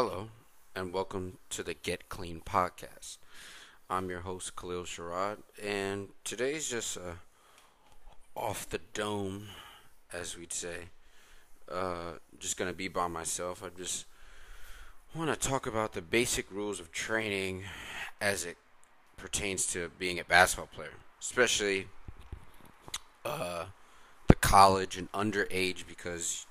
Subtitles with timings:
[0.00, 0.28] Hello,
[0.76, 3.16] and welcome to the Get Clean podcast.
[3.90, 7.16] I'm your host Kalil Sherrod, and today's just a
[8.36, 9.48] off the dome,
[10.12, 10.90] as we'd say.
[11.68, 13.60] Uh, just gonna be by myself.
[13.60, 14.06] I just
[15.16, 17.64] want to talk about the basic rules of training
[18.20, 18.56] as it
[19.16, 21.88] pertains to being a basketball player, especially
[23.24, 23.64] uh,
[24.28, 26.46] the college and underage, because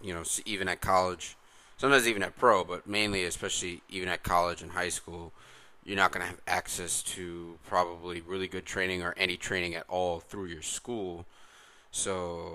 [0.00, 1.36] you know even at college
[1.82, 5.32] sometimes even at pro, but mainly, especially even at college and high school,
[5.84, 9.84] you're not going to have access to probably really good training or any training at
[9.88, 11.26] all through your school.
[11.90, 12.52] So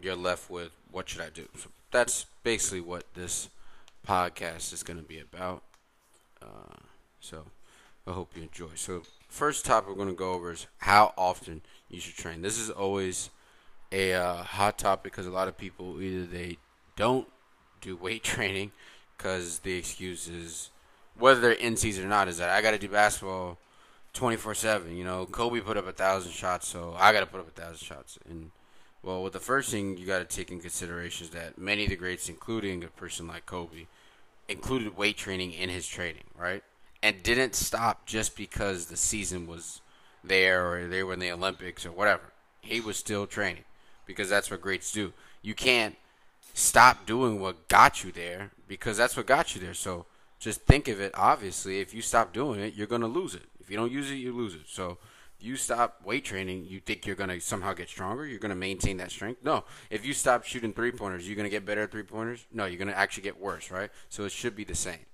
[0.00, 1.48] you're left with what should I do?
[1.56, 3.48] So that's basically what this
[4.06, 5.64] podcast is going to be about.
[6.40, 6.76] Uh,
[7.18, 7.44] so
[8.06, 8.76] I hope you enjoy.
[8.76, 12.42] So first topic we're going to go over is how often you should train.
[12.42, 13.30] This is always
[13.90, 16.58] a uh, hot topic because a lot of people either they
[16.94, 17.26] don't
[17.80, 18.72] do weight training
[19.16, 20.70] because the excuse is
[21.18, 23.58] whether they're in season or not is that I got to do basketball
[24.14, 24.96] 24 7.
[24.96, 27.60] You know, Kobe put up a thousand shots, so I got to put up a
[27.60, 28.18] thousand shots.
[28.28, 28.50] And
[29.02, 31.90] well, with the first thing you got to take in consideration is that many of
[31.90, 33.86] the greats, including a person like Kobe,
[34.48, 36.62] included weight training in his training, right?
[37.02, 39.80] And didn't stop just because the season was
[40.24, 42.32] there or they were in the Olympics or whatever.
[42.60, 43.64] He was still training
[44.04, 45.12] because that's what greats do.
[45.42, 45.96] You can't
[46.58, 49.74] stop doing what got you there because that's what got you there.
[49.74, 50.06] So
[50.38, 51.12] just think of it.
[51.14, 53.44] Obviously, if you stop doing it, you're gonna lose it.
[53.60, 54.66] If you don't use it, you lose it.
[54.66, 54.98] So
[55.40, 58.26] you stop weight training, you think you're gonna somehow get stronger.
[58.26, 59.44] You're gonna maintain that strength.
[59.44, 59.64] No.
[59.88, 62.44] If you stop shooting three pointers, you're gonna get better at three pointers.
[62.52, 63.90] No, you're gonna actually get worse, right?
[64.08, 65.06] So it should be the same.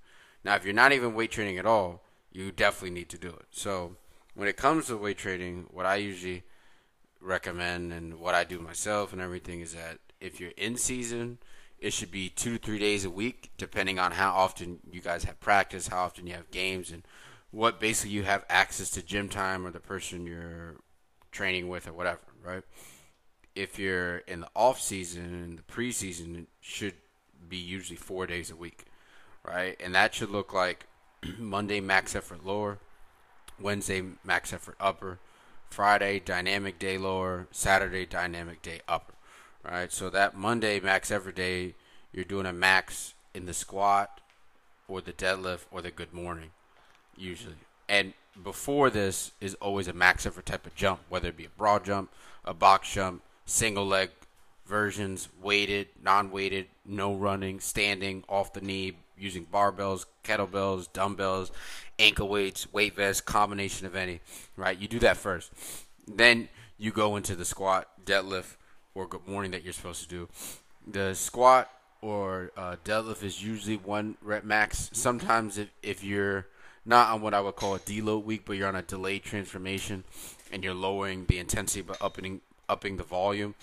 [0.43, 3.45] Now, if you're not even weight training at all, you definitely need to do it.
[3.51, 3.97] So
[4.33, 6.43] when it comes to weight training, what I usually
[7.21, 11.37] recommend and what I do myself and everything is that if you're in season,
[11.79, 15.23] it should be two to three days a week, depending on how often you guys
[15.25, 17.03] have practice, how often you have games, and
[17.51, 20.77] what basically you have access to gym time or the person you're
[21.31, 22.63] training with or whatever, right?
[23.55, 26.95] If you're in the off season and the preseason, it should
[27.47, 28.85] be usually four days a week,
[29.43, 29.79] right?
[29.81, 30.87] And that should look like
[31.37, 32.79] Monday max effort lower,
[33.59, 35.19] Wednesday max effort upper,
[35.69, 39.14] Friday dynamic day lower, Saturday dynamic day upper.
[39.67, 41.73] Right, so that Monday max every day,
[42.13, 44.21] you're doing a max in the squat,
[44.87, 46.51] or the deadlift, or the good morning,
[47.17, 47.55] usually.
[47.89, 51.57] And before this is always a max effort type of jump, whether it be a
[51.57, 52.11] broad jump,
[52.43, 54.11] a box jump, single leg
[54.67, 61.51] versions, weighted, non-weighted, no running, standing, off the knee, using barbells, kettlebells, dumbbells,
[61.97, 64.19] ankle weights, weight vests, combination of any.
[64.55, 65.51] Right, you do that first.
[66.07, 68.57] Then you go into the squat, deadlift
[68.95, 70.29] or good morning that you're supposed to do.
[70.87, 71.69] The squat
[72.01, 74.89] or uh, deadlift is usually one rep max.
[74.93, 76.47] Sometimes if, if you're
[76.85, 80.05] not on what I would call a deload week, but you're on a delayed transformation
[80.51, 83.55] and you're lowering the intensity but upping upping the volume,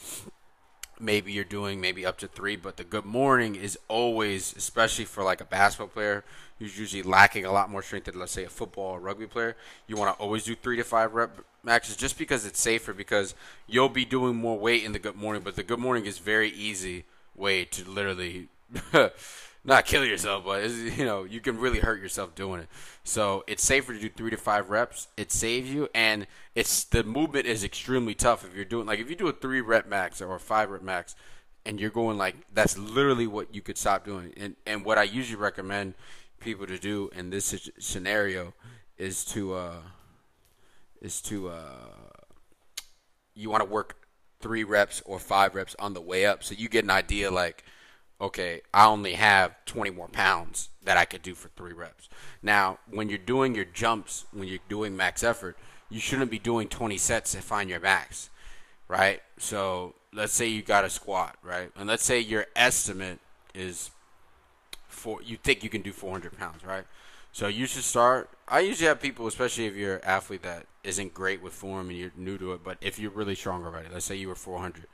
[1.01, 2.57] maybe you're doing maybe up to three.
[2.57, 6.25] But the good morning is always, especially for like a basketball player
[6.59, 9.57] who's usually lacking a lot more strength than let's say a football or rugby player,
[9.87, 13.35] you want to always do three to five rep maxes just because it's safer because
[13.67, 16.51] you'll be doing more weight in the good morning, but the good morning is very
[16.51, 18.49] easy way to literally
[19.65, 22.69] not kill yourself, but you know you can really hurt yourself doing it.
[23.05, 25.09] So it's safer to do three to five reps.
[25.17, 29.09] It saves you, and it's the movement is extremely tough if you're doing like if
[29.09, 31.15] you do a three rep max or a five rep max,
[31.65, 34.33] and you're going like that's literally what you could stop doing.
[34.37, 35.95] And and what I usually recommend
[36.41, 38.53] people to do in this scenario
[38.99, 39.77] is to uh,
[41.03, 42.13] is to uh,
[43.35, 43.97] you want to work
[44.41, 47.65] three reps or five reps on the way up, so you get an idea like,
[48.21, 52.09] okay, I only have 20 more pounds that I could do for three reps.
[52.43, 55.57] Now, when you're doing your jumps, when you're doing max effort,
[55.91, 58.31] you shouldn't be doing 20 sets to find your max,
[58.89, 59.21] right?
[59.39, 61.71] So let's say you got a squat, right?
[61.77, 63.19] And let's say your estimate
[63.55, 63.91] is
[64.89, 66.85] for you think you can do 400 pounds, right?
[67.33, 68.29] So you should start.
[68.47, 71.99] I usually have people, especially if you're an athlete that isn't great with form and
[71.99, 74.87] you're new to it, but if you're really strong already, let's say you were 400,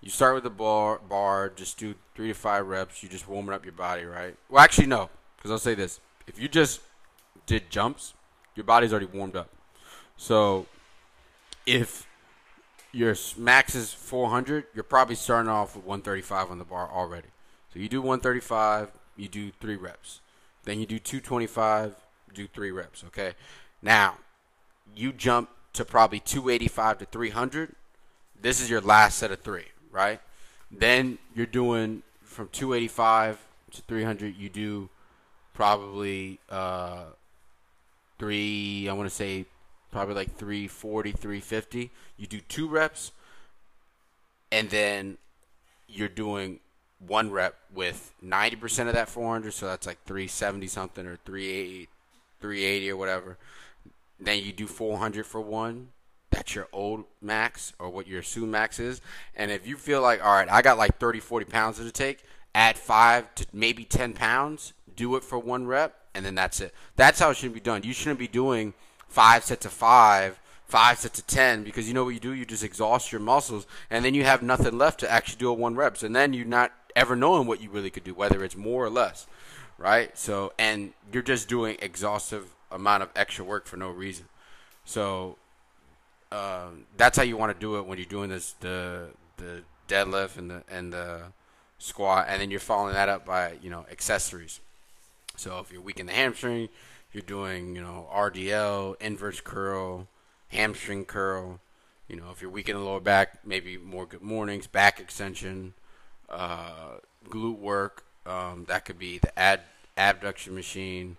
[0.00, 3.02] you start with the bar, bar, just do three to five reps.
[3.02, 4.36] You just warming up your body, right?
[4.48, 6.80] Well, actually, no, because I'll say this: if you just
[7.46, 8.14] did jumps,
[8.54, 9.48] your body's already warmed up.
[10.16, 10.66] So
[11.66, 12.06] if
[12.92, 17.28] your max is 400, you're probably starting off with 135 on the bar already.
[17.72, 20.20] So you do 135, you do three reps.
[20.68, 21.94] Then you do 225,
[22.34, 23.32] do three reps, okay?
[23.80, 24.18] Now,
[24.94, 27.74] you jump to probably 285 to 300.
[28.38, 30.20] This is your last set of three, right?
[30.70, 33.38] Then you're doing from 285
[33.70, 34.90] to 300, you do
[35.54, 37.04] probably uh,
[38.18, 39.46] three, I want to say
[39.90, 41.90] probably like 340, 350.
[42.18, 43.12] You do two reps,
[44.52, 45.16] and then
[45.88, 46.60] you're doing
[47.06, 51.88] one rep with 90% of that 400, so that's like 370 something or 380,
[52.40, 53.36] 380 or whatever.
[54.18, 55.88] Then you do 400 for one.
[56.30, 59.00] That's your old max or what your assumed max is.
[59.34, 62.24] And if you feel like, all right, I got like 30, 40 pounds to take,
[62.54, 66.74] add five to maybe 10 pounds, do it for one rep, and then that's it.
[66.96, 67.82] That's how it should be done.
[67.84, 68.74] You shouldn't be doing
[69.06, 72.34] five sets of five, five sets of 10, because you know what you do?
[72.34, 75.54] You just exhaust your muscles, and then you have nothing left to actually do a
[75.54, 76.02] one reps.
[76.02, 78.90] And then you're not ever knowing what you really could do, whether it's more or
[78.90, 79.26] less,
[79.78, 80.16] right?
[80.16, 84.26] So, and you're just doing exhaustive amount of extra work for no reason.
[84.84, 85.36] So,
[86.30, 89.08] um, that's how you want to do it when you're doing this the
[89.38, 91.22] the deadlift and the and the
[91.78, 94.60] squat, and then you're following that up by you know accessories.
[95.36, 96.68] So if you're weak in the hamstring,
[97.12, 100.06] you're doing you know RDL, inverse curl,
[100.48, 101.60] hamstring curl.
[102.08, 105.74] You know if you're weak in the lower back, maybe more good mornings, back extension,
[106.30, 106.98] uh,
[107.28, 108.04] glute work.
[108.26, 109.60] Um, that could be the ad
[109.96, 111.16] abduction machine,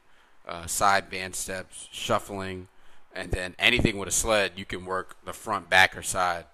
[0.48, 2.68] uh, side band steps, shuffling,
[3.16, 4.54] and then anything with a sled.
[4.56, 6.46] You can work the front, back, or side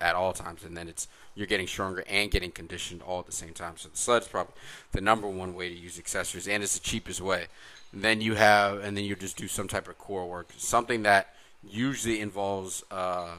[0.00, 3.32] at all times, and then it's you're getting stronger and getting conditioned all at the
[3.32, 3.74] same time.
[3.76, 4.54] So the sled is probably
[4.92, 7.46] the number one way to use accessories, and it's the cheapest way.
[7.92, 11.02] And then you have, and then you just do some type of core work, something
[11.02, 11.34] that
[11.68, 13.34] usually involves uh,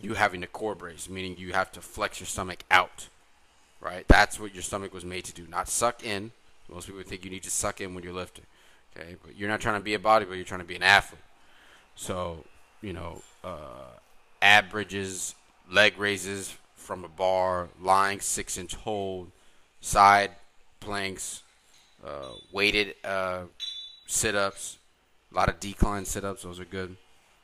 [0.00, 3.08] you having a core brace, meaning you have to flex your stomach out
[3.80, 4.06] right?
[4.08, 6.32] That's what your stomach was made to do, not suck in.
[6.68, 8.44] Most people think you need to suck in when you're lifting,
[8.96, 9.16] okay?
[9.24, 11.20] But you're not trying to be a bodybuilder; you're trying to be an athlete.
[11.94, 12.44] So,
[12.82, 13.94] you know, uh,
[14.42, 15.34] ab bridges,
[15.70, 19.30] leg raises from a bar, lying six-inch hold,
[19.80, 20.32] side
[20.80, 21.42] planks,
[22.04, 23.42] uh, weighted uh,
[24.06, 24.78] sit-ups,
[25.32, 26.42] a lot of decline sit-ups.
[26.42, 26.96] Those are good.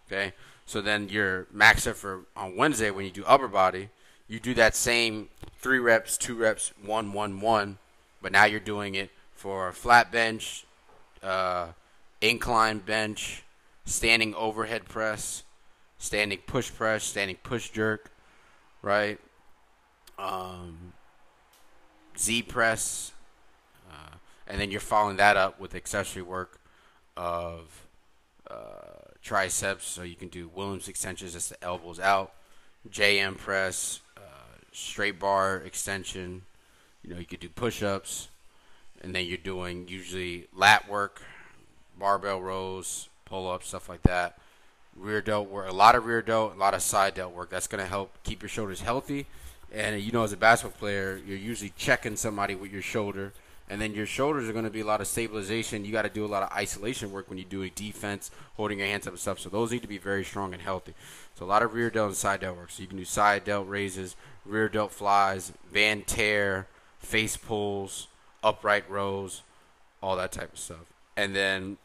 [0.06, 0.32] Okay.
[0.66, 3.88] So then your max effort on Wednesday when you do upper body
[4.32, 5.28] you do that same
[5.62, 7.78] three reps, two reps, one, one, one,
[8.20, 10.66] but now you're doing it for flat bench,
[11.22, 11.68] uh,
[12.20, 13.44] incline bench,
[13.84, 15.44] standing overhead press,
[15.98, 18.10] standing push press, standing push jerk,
[18.82, 19.18] right?
[20.18, 20.92] Um,
[22.18, 23.12] Z press,
[23.90, 24.16] uh,
[24.48, 26.60] and then you're following that up with accessory work
[27.16, 27.86] of
[28.50, 32.32] uh, triceps, so you can do Williams extensions, as the elbows out,
[32.90, 34.00] JM press,
[34.72, 36.42] straight bar extension.
[37.02, 38.28] You know, you could do push-ups,
[39.02, 41.22] and then you're doing usually lat work,
[41.98, 44.38] barbell rows, pull-ups, stuff like that.
[44.96, 47.50] Rear delt work, a lot of rear delt, a lot of side delt work.
[47.50, 49.26] That's going to help keep your shoulders healthy.
[49.72, 53.32] And you know, as a basketball player, you're usually checking somebody with your shoulder
[53.68, 55.84] and then your shoulders are going to be a lot of stabilization.
[55.84, 58.78] You got to do a lot of isolation work when you do a defense, holding
[58.78, 59.38] your hands up and stuff.
[59.38, 60.94] So those need to be very strong and healthy.
[61.34, 62.70] So a lot of rear delt and side delt work.
[62.70, 66.66] So you can do side delt raises, rear delt flies, van tear,
[66.98, 68.08] face pulls,
[68.42, 69.42] upright rows,
[70.02, 70.92] all that type of stuff.
[71.16, 71.78] And then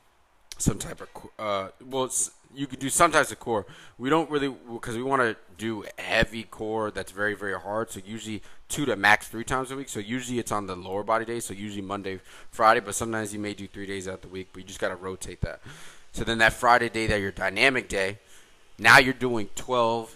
[0.57, 2.09] some type of uh, well,
[2.53, 3.65] you could do some types of core.
[3.97, 7.91] We don't really because we want to do heavy core that's very very hard.
[7.91, 9.89] So usually two to max three times a week.
[9.89, 11.39] So usually it's on the lower body day.
[11.39, 12.19] So usually Monday,
[12.51, 14.49] Friday, but sometimes you may do three days out the week.
[14.53, 15.61] But you just got to rotate that.
[16.11, 18.19] So then that Friday day that your dynamic day,
[18.79, 20.15] now you're doing twelve.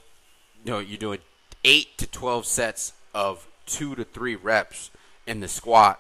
[0.64, 1.20] You know, you're doing
[1.64, 4.92] eight to twelve sets of two to three reps
[5.28, 6.00] in the squat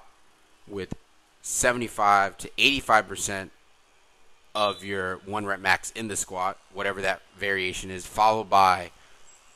[0.67, 0.93] with
[1.41, 3.51] 75 to 85 percent
[4.53, 8.91] of your one rep max in the squat, whatever that variation is, followed by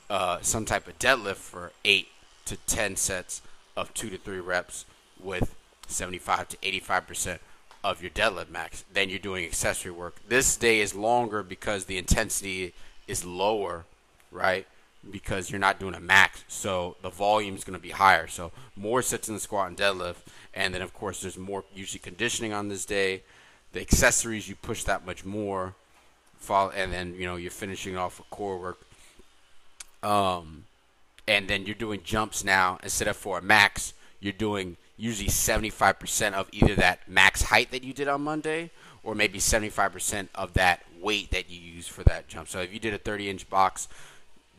[0.09, 2.07] uh, some type of deadlift for eight
[2.45, 3.41] to ten sets
[3.75, 4.85] of two to three reps
[5.21, 5.55] with
[5.87, 7.41] 75 to 85 percent
[7.83, 8.83] of your deadlift max.
[8.93, 10.15] Then you're doing accessory work.
[10.27, 12.73] This day is longer because the intensity
[13.07, 13.85] is lower,
[14.31, 14.65] right?
[15.09, 18.27] Because you're not doing a max, so the volume is going to be higher.
[18.27, 21.99] So more sets in the squat and deadlift, and then of course there's more usually
[21.99, 23.21] conditioning on this day
[23.75, 25.75] the accessories you push that much more
[26.49, 28.79] and then you know you're finishing off with core work.
[30.01, 30.63] Um
[31.27, 32.79] and then you're doing jumps now.
[32.83, 37.83] Instead of for a max you're doing usually 75% of either that max height that
[37.83, 38.71] you did on monday
[39.03, 42.47] or maybe 75% of that weight that you use for that jump.
[42.47, 43.89] So if you did a 30 inch box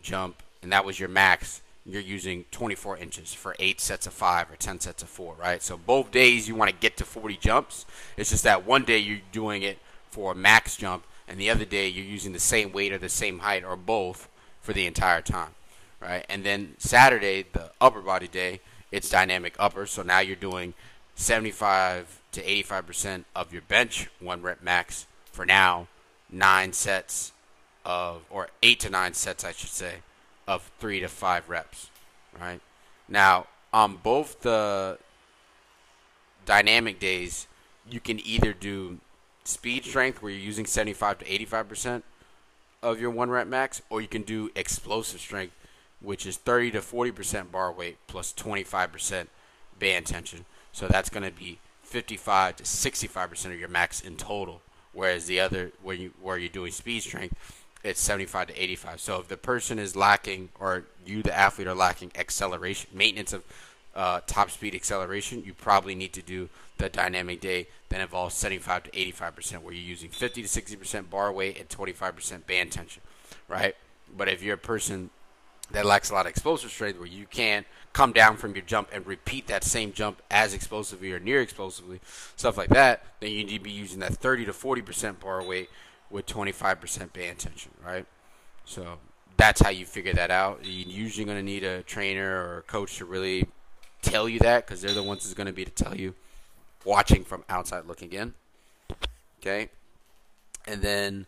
[0.02, 4.50] jump and that was your max you're using 24 inches for eight sets of five
[4.50, 5.62] or 10 sets of four, right?
[5.62, 7.86] So both days you want to get to 40 jumps.
[8.16, 9.78] It's just that one day you're doing it
[10.10, 13.08] for a max jump, and the other day you're using the same weight or the
[13.08, 14.28] same height or both
[14.60, 15.54] for the entire time,
[16.00, 16.24] right?
[16.28, 19.86] And then Saturday, the upper body day, it's dynamic upper.
[19.86, 20.74] So now you're doing
[21.14, 25.86] 75 to 85% of your bench one rep max for now,
[26.30, 27.32] nine sets
[27.84, 29.96] of, or eight to nine sets, I should say,
[30.46, 31.90] of three to five reps,
[32.38, 32.60] right?
[33.08, 34.98] Now, on both the
[36.44, 37.46] dynamic days,
[37.88, 38.98] you can either do
[39.44, 42.02] speed strength where you're using 75 to 85%
[42.82, 45.54] of your one rep max, or you can do explosive strength,
[46.00, 49.26] which is 30 to 40% bar weight plus 25%
[49.78, 50.44] band tension.
[50.72, 54.60] So that's going to be 55 to 65% of your max in total.
[54.92, 57.34] Whereas the other, where you where you're doing speed strength,
[57.86, 59.00] it's 75 to 85.
[59.00, 63.44] So if the person is lacking, or you, the athlete, are lacking acceleration, maintenance of
[63.94, 68.84] uh, top speed acceleration, you probably need to do the dynamic day that involves 75
[68.84, 73.02] to 85%, where you're using 50 to 60% bar weight and 25% band tension,
[73.48, 73.74] right?
[74.14, 75.10] But if you're a person
[75.70, 78.88] that lacks a lot of explosive strength, where you can't come down from your jump
[78.92, 82.00] and repeat that same jump as explosively or near explosively,
[82.36, 85.70] stuff like that, then you need to be using that 30 to 40% bar weight
[86.10, 88.06] with 25% band tension, right?
[88.64, 88.98] So
[89.36, 90.60] that's how you figure that out.
[90.62, 93.48] You're usually going to need a trainer or a coach to really
[94.02, 96.14] tell you that because they're the ones that's going to be to tell you
[96.84, 98.34] watching from outside looking in.
[99.40, 99.68] Okay?
[100.66, 101.26] And then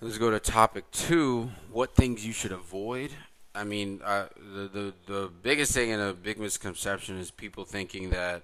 [0.00, 3.10] let's go to topic two what things you should avoid
[3.54, 8.10] I mean, uh, the, the the biggest thing and a big misconception is people thinking
[8.10, 8.42] that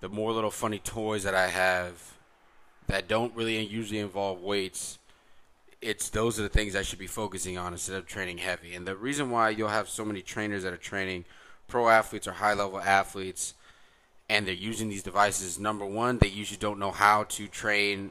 [0.00, 2.14] the more little funny toys that I have
[2.86, 4.98] that don't really usually involve weights,
[5.80, 8.74] it's those are the things I should be focusing on instead of training heavy.
[8.74, 11.24] And the reason why you'll have so many trainers that are training
[11.68, 13.54] pro athletes or high level athletes
[14.28, 18.10] and they're using these devices, number one, they usually don't know how to train.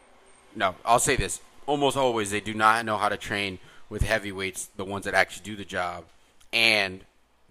[0.56, 4.70] No, I'll say this almost always, they do not know how to train with heavyweights,
[4.78, 6.06] the ones that actually do the job,
[6.52, 7.02] and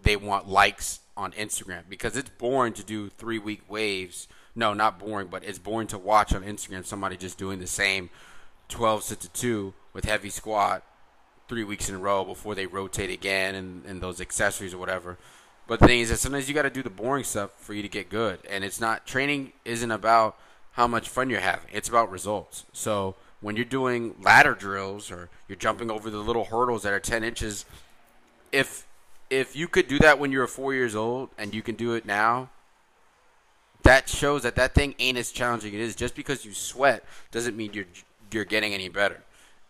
[0.01, 4.29] they want likes on Instagram because it's boring to do three week waves.
[4.55, 8.11] No, not boring, but it's boring to watch on Instagram somebody just doing the same
[8.69, 10.83] 12 sets of two with heavy squat
[11.49, 15.19] three weeks in a row before they rotate again and, and those accessories or whatever.
[15.67, 17.83] But the thing is that sometimes you got to do the boring stuff for you
[17.83, 18.39] to get good.
[18.49, 20.37] And it's not, training isn't about
[20.73, 22.65] how much fun you're having, it's about results.
[22.73, 27.01] So when you're doing ladder drills or you're jumping over the little hurdles that are
[27.01, 27.65] 10 inches,
[28.51, 28.87] if
[29.31, 31.95] if you could do that when you were four years old and you can do
[31.95, 32.51] it now,
[33.83, 35.95] that shows that that thing ain't as challenging it is.
[35.95, 37.87] Just because you sweat doesn't mean you're
[38.31, 39.23] you're getting any better.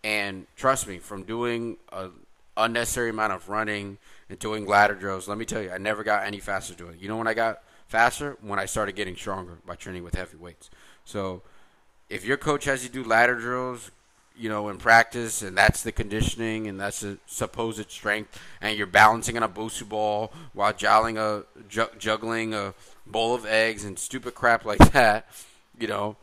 [0.03, 2.09] And trust me, from doing a
[2.57, 3.97] unnecessary amount of running
[4.29, 7.01] and doing ladder drills, let me tell you, I never got any faster doing it.
[7.01, 8.37] You know when I got faster?
[8.41, 10.69] When I started getting stronger by training with heavy weights.
[11.05, 11.41] So
[12.09, 13.91] if your coach has you do ladder drills,
[14.35, 18.87] you know, in practice, and that's the conditioning, and that's the supposed strength, and you're
[18.87, 21.43] balancing on a Bosu ball while juggling a
[21.99, 22.73] juggling a
[23.05, 25.27] bowl of eggs and stupid crap like that,
[25.77, 26.15] you know,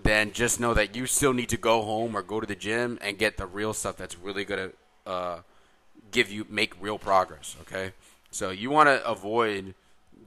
[0.00, 2.98] then just know that you still need to go home or go to the gym
[3.00, 4.70] and get the real stuff that's really gonna
[5.06, 5.38] uh,
[6.10, 7.56] give you make real progress.
[7.62, 7.92] Okay,
[8.30, 9.74] so you want to avoid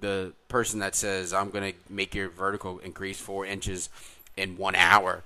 [0.02, 3.90] the person that says I'm gonna make your vertical increase four inches
[4.36, 5.24] in one hour,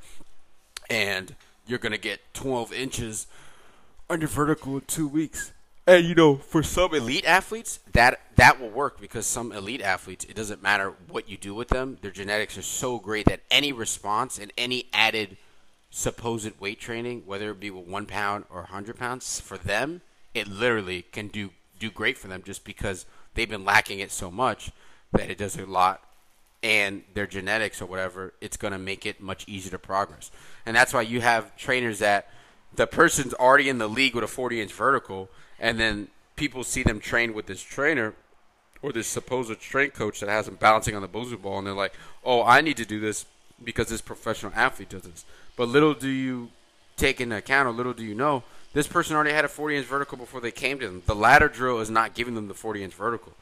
[0.89, 1.36] and
[1.67, 3.27] you're gonna get 12 inches
[4.10, 5.51] under vertical in two weeks.
[5.86, 10.25] And you know, for some elite athletes, that that will work because some elite athletes,
[10.25, 13.72] it doesn't matter what you do with them, their genetics are so great that any
[13.74, 15.38] response and any added
[15.89, 20.01] supposed weight training, whether it be with one pound or hundred pounds, for them,
[20.34, 24.32] it literally can do do great for them just because they've been lacking it so
[24.32, 24.72] much
[25.12, 26.01] that it does a lot
[26.63, 30.32] and their genetics or whatever, it's going to make it much easier to progress.
[30.65, 32.29] And that's why you have trainers that
[32.74, 35.29] the person's already in the league with a 40 inch vertical,
[35.60, 38.13] and then people see them train with this trainer
[38.82, 41.74] or this supposed strength coach that has them bouncing on the Bosu ball, and they're
[41.74, 41.93] like,
[42.24, 43.25] oh, I need to do this
[43.63, 45.25] because this professional athlete does this.
[45.55, 46.50] But little do you
[46.98, 48.43] take into account, or little do you know,
[48.74, 51.03] this person already had a 40 inch vertical before they came to them.
[51.05, 53.34] The ladder drill is not giving them the 40 inch vertical.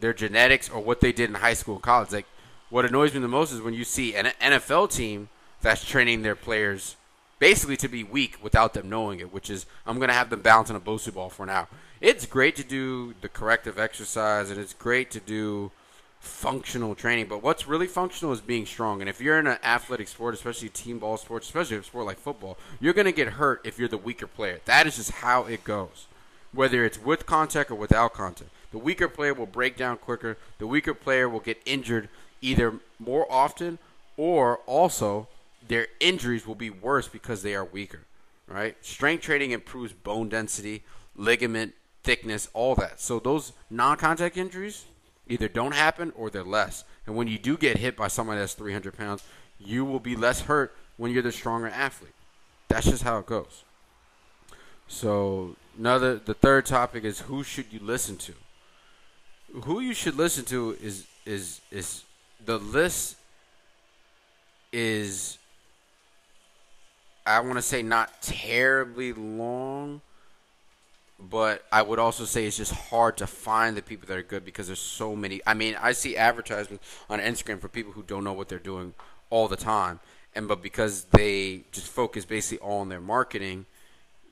[0.00, 2.12] Their genetics or what they did in high school and college.
[2.12, 2.26] Like,
[2.70, 5.28] what annoys me the most is when you see an NFL team
[5.60, 6.96] that's training their players
[7.38, 10.40] basically to be weak without them knowing it, which is I'm going to have them
[10.40, 11.68] bounce on a Bosu ball for now.
[12.00, 15.70] It's great to do the corrective exercise and it's great to do
[16.20, 19.00] functional training, but what's really functional is being strong.
[19.00, 22.18] And if you're in an athletic sport, especially team ball sports, especially a sport like
[22.18, 24.60] football, you're going to get hurt if you're the weaker player.
[24.64, 26.06] That is just how it goes.
[26.52, 28.50] Whether it's with contact or without contact.
[28.70, 30.36] The weaker player will break down quicker.
[30.58, 32.08] The weaker player will get injured
[32.40, 33.78] either more often
[34.16, 35.28] or also
[35.66, 38.00] their injuries will be worse because they are weaker,
[38.46, 38.76] right?
[38.80, 40.82] Strength training improves bone density,
[41.16, 43.00] ligament thickness, all that.
[43.00, 44.86] So those non-contact injuries,
[45.28, 46.84] either don't happen or they're less.
[47.06, 49.22] And when you do get hit by someone that's 300 pounds,
[49.58, 52.14] you will be less hurt when you're the stronger athlete.
[52.68, 53.64] That's just how it goes.
[54.88, 58.32] So another, the third topic is who should you listen to?
[59.64, 62.04] Who you should listen to is is is
[62.44, 63.16] the list
[64.72, 65.38] is
[67.28, 70.00] I want to say not terribly long,
[71.20, 74.46] but I would also say it's just hard to find the people that are good
[74.46, 75.42] because there's so many.
[75.46, 78.94] I mean, I see advertisements on Instagram for people who don't know what they're doing
[79.28, 80.00] all the time,
[80.34, 83.66] and but because they just focus basically all on their marketing,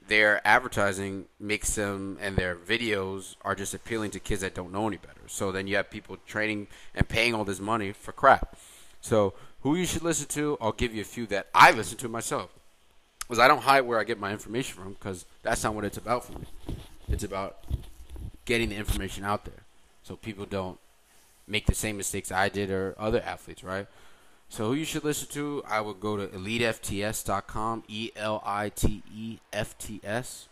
[0.08, 4.86] their advertising makes them and their videos are just appealing to kids that don't know
[4.86, 5.20] any better.
[5.26, 8.56] So then you have people training and paying all this money for crap.
[9.00, 10.56] So who you should listen to?
[10.60, 12.50] I'll give you a few that I listen to myself
[13.20, 15.96] because I don't hide where I get my information from because that's not what it's
[15.96, 16.46] about for me.
[17.08, 17.58] It's about
[18.44, 19.64] getting the information out there
[20.02, 20.78] so people don't
[21.48, 23.86] make the same mistakes I did or other athletes, right?
[24.48, 25.62] So who you should listen to?
[25.68, 30.48] I would go to elitefts.com, E L I T E F T S.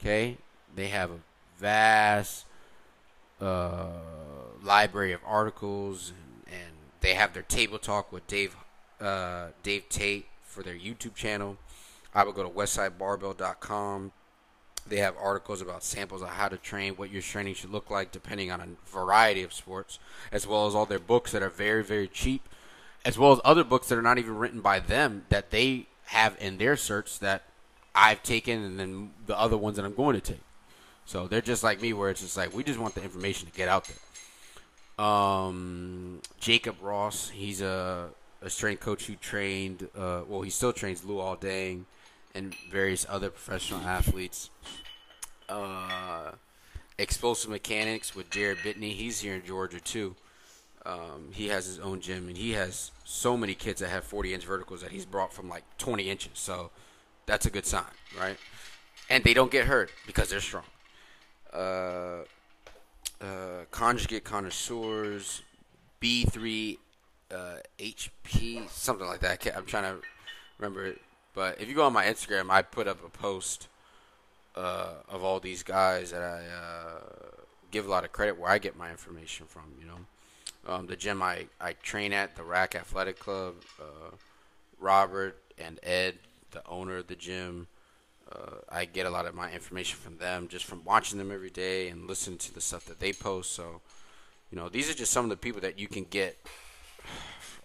[0.00, 0.38] Okay,
[0.74, 1.18] they have a
[1.58, 2.46] vast
[3.40, 3.88] uh,
[4.62, 6.12] library of articles,
[6.46, 8.54] and, and, they have their table talk with Dave
[9.00, 11.56] uh, Dave Tate for their YouTube channel.
[12.14, 14.12] I would go to westsidebarbell.com.
[14.86, 18.12] They have articles about samples of how to train, what your training should look like,
[18.12, 19.98] depending on a variety of sports,
[20.32, 22.46] as well as all their books that are very, very cheap,
[23.04, 26.36] as well as other books that are not even written by them that they have
[26.40, 27.42] in their search that
[27.94, 30.42] I've taken, and then the other ones that I'm going to take.
[31.06, 33.54] So they're just like me, where it's just like we just want the information to
[33.54, 35.04] get out there.
[35.04, 38.10] Um, Jacob Ross, he's a,
[38.42, 41.84] a strength coach who trained, uh, well, he still trains Luol Deng
[42.34, 44.50] and various other professional athletes.
[45.48, 46.32] Uh,
[46.98, 48.92] Explosive Mechanics with Jared Bitney.
[48.92, 50.14] He's here in Georgia too.
[50.86, 54.34] Um, he has his own gym and he has so many kids that have 40
[54.34, 56.32] inch verticals that he's brought from like 20 inches.
[56.34, 56.70] So
[57.26, 57.84] that's a good sign,
[58.18, 58.36] right?
[59.08, 60.64] And they don't get hurt because they're strong.
[61.52, 62.24] Uh,
[63.20, 65.42] uh, conjugate connoisseurs,
[66.00, 66.78] B3
[67.30, 69.46] uh, HP, something like that.
[69.56, 69.96] I'm trying to
[70.58, 71.00] remember it.
[71.34, 73.68] But if you go on my Instagram, I put up a post
[74.56, 77.00] uh, of all these guys that I uh,
[77.70, 79.62] give a lot of credit where I get my information from.
[79.78, 79.98] You know,
[80.66, 84.14] um, the gym I, I train at, the Rack Athletic Club, uh,
[84.78, 86.18] Robert and Ed,
[86.50, 87.68] the owner of the gym.
[88.30, 91.50] Uh, I get a lot of my information from them just from watching them every
[91.50, 93.52] day and listening to the stuff that they post.
[93.52, 93.80] So,
[94.50, 96.38] you know, these are just some of the people that you can get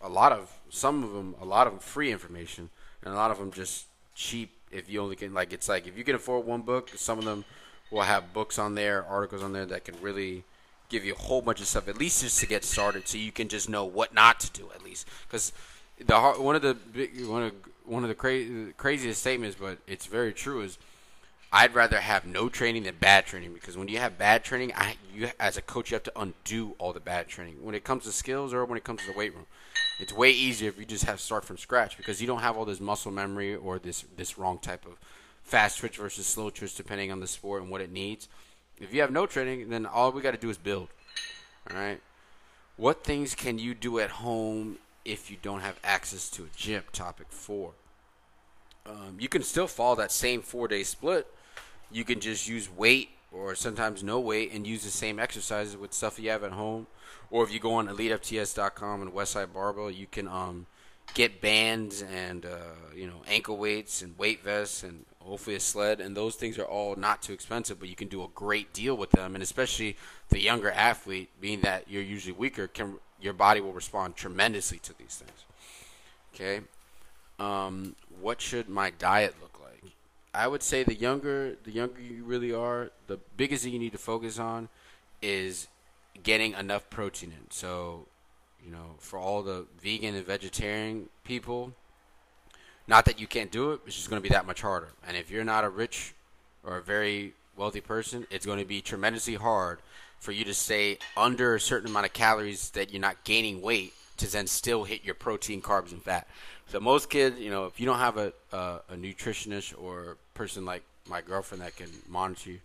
[0.01, 2.69] a lot of, some of them, a lot of them free information
[3.03, 4.51] and a lot of them just cheap.
[4.71, 7.25] If you only can like, it's like if you can afford one book, some of
[7.25, 7.45] them
[7.91, 10.43] will have books on there, articles on there that can really
[10.95, 13.31] give you a whole bunch of stuff, at least just to get started, so you
[13.31, 15.07] can just know what not to do, at least.
[15.27, 15.51] Because
[16.05, 17.53] the one of the big, one of
[17.85, 20.77] one of the cra- craziest statements, but it's very true, is
[21.51, 24.95] I'd rather have no training than bad training because when you have bad training, I
[25.13, 28.03] you as a coach you have to undo all the bad training when it comes
[28.05, 29.45] to skills or when it comes to the weight room.
[29.99, 32.65] It's way easier if you just have start from scratch because you don't have all
[32.65, 34.97] this muscle memory or this this wrong type of
[35.43, 38.27] fast twitch versus slow twitch depending on the sport and what it needs.
[38.79, 40.89] If you have no training, then all we got to do is build.
[41.69, 42.01] All right.
[42.77, 46.83] What things can you do at home if you don't have access to a gym?
[46.91, 47.71] Topic four.
[48.85, 51.27] Um, you can still follow that same four day split.
[51.91, 55.93] You can just use weight or sometimes no weight and use the same exercises with
[55.93, 56.87] stuff you have at home.
[57.31, 60.67] Or if you go on elitefts.com and Westside Barbell, you can um,
[61.13, 65.99] get bands and uh, you know ankle weights and weight vests and hopefully a sled.
[65.99, 68.95] And those things are all not too expensive, but you can do a great deal
[68.95, 69.35] with them.
[69.35, 69.97] And especially
[70.29, 74.97] the younger athlete, being that you're usually weaker, can your body will respond tremendously to
[74.97, 75.45] these things.
[76.33, 76.61] Okay.
[77.39, 79.91] Um, what should my diet look like?
[80.33, 83.93] I would say the younger the younger you really are, the biggest thing you need
[83.93, 84.69] to focus on
[85.21, 85.67] is
[86.23, 87.51] getting enough protein in.
[87.51, 88.07] So,
[88.65, 91.73] you know, for all the vegan and vegetarian people,
[92.87, 94.89] not that you can't do it, it's just going to be that much harder.
[95.07, 96.13] And if you're not a rich
[96.63, 99.79] or a very wealthy person, it's going to be tremendously hard
[100.19, 103.93] for you to stay under a certain amount of calories that you're not gaining weight
[104.17, 106.27] to then still hit your protein, carbs, and fat.
[106.67, 110.65] So most kids, you know, if you don't have a a, a nutritionist or person
[110.65, 112.59] like my girlfriend that can monitor you,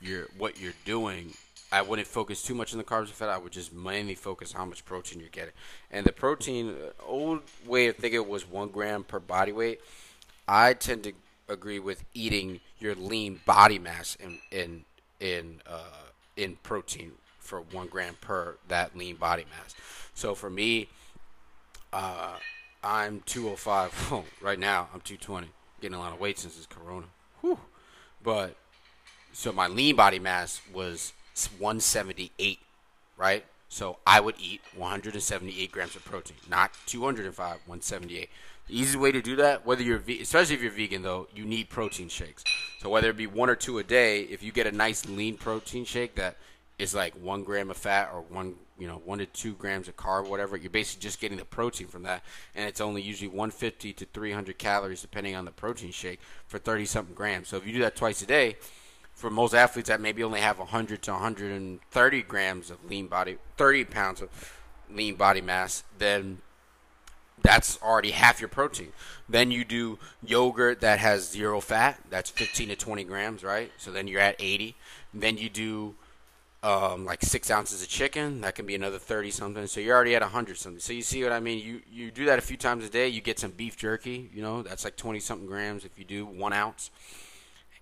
[0.00, 1.32] your what you're doing,
[1.70, 3.28] I wouldn't focus too much on the carbs and fat.
[3.28, 5.52] I would just mainly focus on how much protein you're getting.
[5.90, 9.80] And the protein, uh, old way of thinking was one gram per body weight.
[10.46, 11.12] I tend to
[11.48, 14.84] agree with eating your lean body mass in in
[15.20, 19.74] in uh, in protein for one gram per that lean body mass.
[20.14, 20.88] So for me,
[21.92, 22.36] uh,
[22.82, 24.88] I'm 205 oh, right now.
[24.94, 25.48] I'm 220,
[25.80, 27.06] getting a lot of weight since this Corona.
[27.40, 27.58] Whew.
[28.22, 28.56] But
[29.32, 31.12] so my lean body mass was
[31.46, 32.58] 178,
[33.16, 33.44] right?
[33.68, 38.30] So I would eat 178 grams of protein, not 205, 178.
[38.66, 41.68] The easiest way to do that, whether you're especially if you're vegan though, you need
[41.68, 42.44] protein shakes.
[42.80, 45.36] So whether it be one or two a day, if you get a nice lean
[45.36, 46.36] protein shake that
[46.78, 49.96] is like one gram of fat or one you know one to two grams of
[49.96, 52.22] carb, whatever, you're basically just getting the protein from that,
[52.54, 56.84] and it's only usually 150 to 300 calories depending on the protein shake for 30
[56.84, 57.48] something grams.
[57.48, 58.56] So if you do that twice a day,
[59.18, 63.84] for most athletes that maybe only have 100 to 130 grams of lean body, 30
[63.86, 64.28] pounds of
[64.88, 66.38] lean body mass, then
[67.42, 68.92] that's already half your protein.
[69.28, 73.72] Then you do yogurt that has zero fat, that's 15 to 20 grams, right?
[73.76, 74.76] So then you're at 80.
[75.12, 75.96] then you do
[76.62, 79.66] um, like six ounces of chicken, that can be another 30 something.
[79.66, 80.78] So you're already at 100 something.
[80.78, 81.58] So you see what I mean?
[81.58, 84.42] You you do that a few times a day, you get some beef jerky, you
[84.42, 86.92] know, that's like 20 something grams if you do one ounce.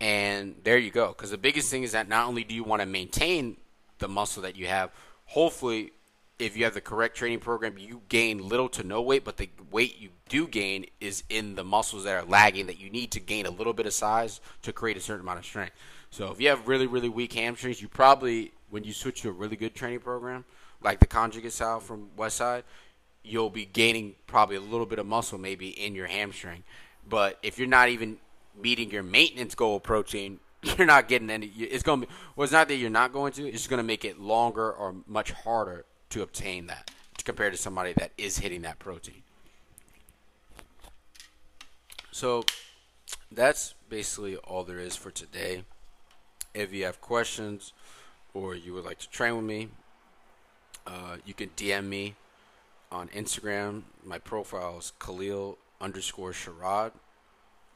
[0.01, 1.09] And there you go.
[1.09, 3.57] Because the biggest thing is that not only do you want to maintain
[3.99, 4.91] the muscle that you have,
[5.25, 5.93] hopefully
[6.39, 9.49] if you have the correct training program, you gain little to no weight, but the
[9.71, 13.21] weight you do gain is in the muscles that are lagging that you need to
[13.21, 15.75] gain a little bit of size to create a certain amount of strength.
[16.11, 19.33] So if you have really, really weak hamstrings, you probably, when you switch to a
[19.33, 20.45] really good training program,
[20.83, 22.65] like the conjugate style from Westside,
[23.25, 26.65] you'll be gaining probably a little bit of muscle maybe in your hamstring.
[27.09, 28.19] But if you're not even
[28.61, 31.47] meeting your maintenance goal protein, you're not getting any.
[31.47, 33.79] It's going to be, well, it's not that you're not going to, it's just going
[33.79, 36.91] to make it longer or much harder to obtain that
[37.25, 39.23] compared to somebody that is hitting that protein.
[42.13, 42.45] So
[43.31, 45.65] that's basically all there is for today.
[46.55, 47.73] If you have questions
[48.33, 49.69] or you would like to train with me,
[50.87, 52.15] uh, you can DM me
[52.93, 53.83] on Instagram.
[54.05, 56.93] My profile is Kalil underscore Sherrod.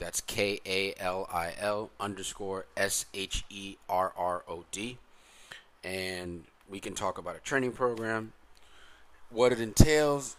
[0.00, 4.98] That's K A L I L underscore S H E R R O D.
[5.84, 8.32] And we can talk about a training program,
[9.28, 10.36] what it entails,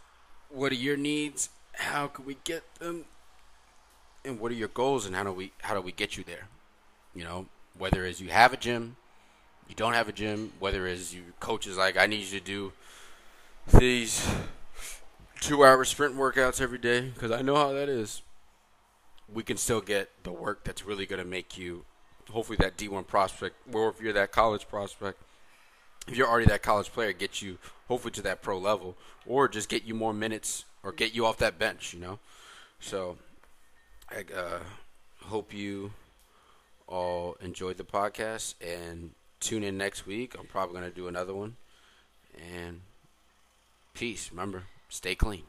[0.50, 3.06] what are your needs, how can we get them,
[4.26, 6.48] and what are your goals, and how do we how do we get you there?
[7.14, 7.46] You know,
[7.78, 8.98] whether as you have a gym,
[9.70, 12.74] you don't have a gym, whether as you coaches like I need you to do
[13.78, 14.28] these
[15.40, 18.24] two hour sprint workouts every day because I know how that is.
[19.34, 21.86] We can still get the work that's really going to make you,
[22.30, 25.22] hopefully, that D1 prospect, or if you're that college prospect,
[26.08, 29.70] if you're already that college player, get you hopefully to that pro level, or just
[29.70, 31.94] get you more minutes or get you off that bench.
[31.94, 32.20] You know,
[32.80, 33.18] so
[34.10, 34.60] I uh,
[35.26, 35.92] hope you
[36.88, 40.36] all enjoyed the podcast and tune in next week.
[40.38, 41.56] I'm probably gonna do another one.
[42.36, 42.82] And
[43.94, 44.32] peace.
[44.32, 45.44] Remember, stay clean.